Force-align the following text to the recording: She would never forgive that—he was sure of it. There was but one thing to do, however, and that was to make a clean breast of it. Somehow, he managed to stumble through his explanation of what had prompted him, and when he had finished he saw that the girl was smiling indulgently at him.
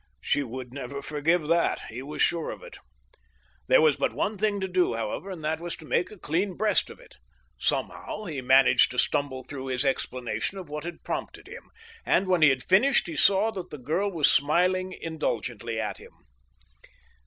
She 0.19 0.41
would 0.41 0.73
never 0.73 0.99
forgive 1.03 1.47
that—he 1.47 2.01
was 2.01 2.23
sure 2.23 2.49
of 2.49 2.63
it. 2.63 2.79
There 3.67 3.83
was 3.83 3.97
but 3.97 4.13
one 4.13 4.35
thing 4.35 4.59
to 4.59 4.67
do, 4.67 4.95
however, 4.95 5.29
and 5.29 5.45
that 5.45 5.61
was 5.61 5.75
to 5.75 5.85
make 5.85 6.09
a 6.09 6.17
clean 6.17 6.57
breast 6.57 6.89
of 6.89 6.99
it. 6.99 7.17
Somehow, 7.59 8.23
he 8.25 8.41
managed 8.41 8.89
to 8.89 8.97
stumble 8.97 9.43
through 9.43 9.67
his 9.67 9.85
explanation 9.85 10.57
of 10.57 10.69
what 10.69 10.85
had 10.85 11.03
prompted 11.03 11.47
him, 11.47 11.69
and 12.03 12.25
when 12.25 12.41
he 12.41 12.49
had 12.49 12.63
finished 12.63 13.05
he 13.05 13.15
saw 13.15 13.51
that 13.51 13.69
the 13.69 13.77
girl 13.77 14.11
was 14.11 14.27
smiling 14.31 14.91
indulgently 14.91 15.79
at 15.79 15.99
him. 15.99 16.13